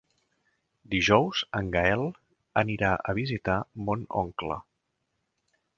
[0.93, 2.07] Dijous en Gaël
[2.63, 3.61] anirà a visitar
[3.91, 4.61] mon oncle.